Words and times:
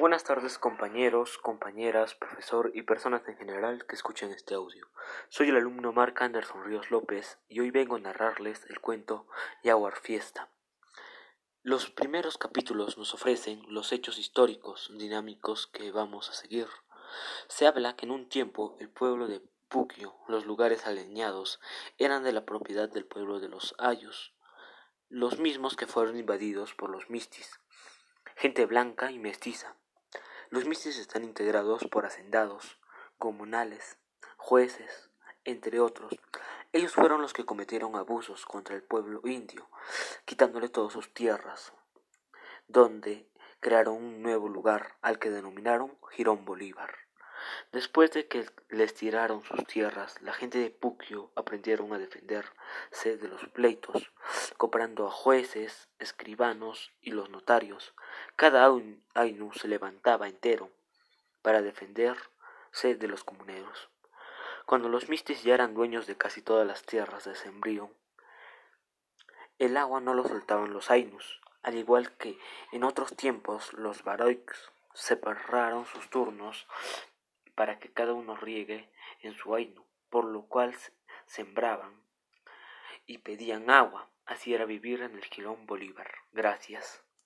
Buenas 0.00 0.24
tardes 0.24 0.58
compañeros, 0.58 1.38
compañeras, 1.38 2.14
profesor 2.14 2.72
y 2.74 2.82
personas 2.82 3.28
en 3.28 3.36
general 3.36 3.86
que 3.86 3.94
escuchen 3.94 4.30
este 4.30 4.54
audio. 4.54 4.88
Soy 5.28 5.50
el 5.50 5.56
alumno 5.56 5.92
Marc 5.92 6.22
Anderson 6.22 6.64
Ríos 6.64 6.90
López 6.90 7.38
y 7.48 7.60
hoy 7.60 7.70
vengo 7.70 7.96
a 7.96 8.00
narrarles 8.00 8.64
el 8.70 8.80
cuento 8.80 9.28
Yaguar 9.62 9.96
Fiesta. 9.96 10.48
Los 11.62 11.90
primeros 11.90 12.38
capítulos 12.38 12.96
nos 12.96 13.12
ofrecen 13.12 13.62
los 13.68 13.92
hechos 13.92 14.18
históricos 14.18 14.90
dinámicos 14.96 15.66
que 15.66 15.92
vamos 15.92 16.30
a 16.30 16.32
seguir. 16.32 16.68
Se 17.48 17.66
habla 17.66 17.94
que 17.94 18.06
en 18.06 18.12
un 18.12 18.28
tiempo 18.28 18.76
el 18.80 18.88
pueblo 18.88 19.28
de 19.28 19.42
Puquio, 19.68 20.16
los 20.26 20.46
lugares 20.46 20.86
aleñados, 20.86 21.60
eran 21.98 22.24
de 22.24 22.32
la 22.32 22.44
propiedad 22.44 22.88
del 22.88 23.04
pueblo 23.04 23.40
de 23.40 23.48
los 23.48 23.74
Ayos, 23.78 24.34
los 25.10 25.38
mismos 25.38 25.76
que 25.76 25.86
fueron 25.86 26.16
invadidos 26.18 26.74
por 26.74 26.90
los 26.90 27.10
Mistis, 27.10 27.60
gente 28.36 28.66
blanca 28.66 29.12
y 29.12 29.18
mestiza. 29.18 29.76
Los 30.52 30.66
mistis 30.66 30.98
están 30.98 31.24
integrados 31.24 31.82
por 31.90 32.04
hacendados, 32.04 32.78
comunales, 33.16 33.96
jueces, 34.36 35.08
entre 35.44 35.80
otros. 35.80 36.12
Ellos 36.74 36.92
fueron 36.92 37.22
los 37.22 37.32
que 37.32 37.46
cometieron 37.46 37.96
abusos 37.96 38.44
contra 38.44 38.76
el 38.76 38.82
pueblo 38.82 39.22
indio, 39.24 39.70
quitándole 40.26 40.68
todas 40.68 40.92
sus 40.92 41.14
tierras, 41.14 41.72
donde 42.68 43.30
crearon 43.60 43.94
un 43.94 44.20
nuevo 44.20 44.50
lugar 44.50 44.98
al 45.00 45.18
que 45.18 45.30
denominaron 45.30 45.96
Girón 46.10 46.44
Bolívar. 46.44 46.98
Después 47.72 48.10
de 48.10 48.28
que 48.28 48.44
les 48.68 48.92
tiraron 48.92 49.42
sus 49.44 49.64
tierras, 49.64 50.20
la 50.20 50.34
gente 50.34 50.58
de 50.58 50.68
Puquio 50.68 51.32
aprendieron 51.34 51.94
a 51.94 51.98
defenderse 51.98 53.16
de 53.16 53.28
los 53.28 53.42
pleitos, 53.54 54.12
comprando 54.62 55.08
a 55.08 55.10
jueces, 55.10 55.88
escribanos 55.98 56.92
y 57.00 57.10
los 57.10 57.30
notarios. 57.30 57.94
Cada 58.36 58.70
Ainu 59.14 59.52
se 59.54 59.66
levantaba 59.66 60.28
entero 60.28 60.70
para 61.42 61.62
defenderse 61.62 62.94
de 62.94 63.08
los 63.08 63.24
comuneros. 63.24 63.90
Cuando 64.64 64.88
los 64.88 65.08
mistis 65.08 65.42
ya 65.42 65.54
eran 65.54 65.74
dueños 65.74 66.06
de 66.06 66.16
casi 66.16 66.42
todas 66.42 66.64
las 66.64 66.84
tierras 66.84 67.24
de 67.24 67.34
Sembrío, 67.34 67.90
el 69.58 69.76
agua 69.76 70.00
no 70.00 70.14
lo 70.14 70.22
soltaban 70.28 70.72
los 70.72 70.92
Ainus, 70.92 71.40
al 71.64 71.74
igual 71.74 72.16
que 72.16 72.38
en 72.70 72.84
otros 72.84 73.16
tiempos 73.16 73.72
los 73.72 74.04
Baroiks 74.04 74.70
separaron 74.94 75.86
sus 75.86 76.08
turnos 76.08 76.68
para 77.56 77.80
que 77.80 77.92
cada 77.92 78.12
uno 78.12 78.36
riegue 78.36 78.88
en 79.22 79.34
su 79.34 79.56
Ainu, 79.56 79.84
por 80.08 80.24
lo 80.24 80.42
cual 80.42 80.72
sembraban 81.26 82.00
y 83.12 83.18
pedían 83.18 83.70
agua. 83.70 84.10
Así 84.24 84.54
era 84.54 84.64
vivir 84.64 85.02
en 85.02 85.14
el 85.14 85.28
Quilón 85.28 85.66
Bolívar. 85.66 86.10
Gracias. 86.32 87.04